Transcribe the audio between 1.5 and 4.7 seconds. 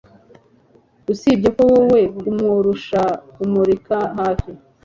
ko wowe kumurusha Kumurika hafi